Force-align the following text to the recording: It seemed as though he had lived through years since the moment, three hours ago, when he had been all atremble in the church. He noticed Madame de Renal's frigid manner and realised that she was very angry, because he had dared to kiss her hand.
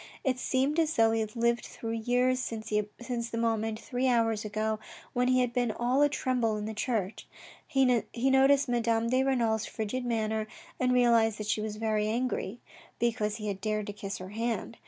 It 0.23 0.39
seemed 0.39 0.79
as 0.79 0.95
though 0.95 1.11
he 1.11 1.19
had 1.19 1.35
lived 1.35 1.63
through 1.63 1.91
years 1.91 2.39
since 2.39 2.71
the 3.29 3.37
moment, 3.37 3.79
three 3.79 4.07
hours 4.07 4.43
ago, 4.43 4.79
when 5.13 5.27
he 5.27 5.41
had 5.41 5.53
been 5.53 5.71
all 5.71 6.01
atremble 6.01 6.57
in 6.57 6.65
the 6.65 6.73
church. 6.73 7.27
He 7.67 7.85
noticed 8.31 8.67
Madame 8.67 9.11
de 9.11 9.21
Renal's 9.23 9.67
frigid 9.67 10.03
manner 10.03 10.47
and 10.79 10.91
realised 10.91 11.37
that 11.37 11.45
she 11.45 11.61
was 11.61 11.75
very 11.75 12.07
angry, 12.07 12.59
because 12.97 13.35
he 13.35 13.47
had 13.47 13.61
dared 13.61 13.85
to 13.85 13.93
kiss 13.93 14.17
her 14.17 14.29
hand. 14.29 14.79